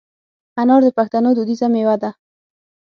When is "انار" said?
0.61-0.81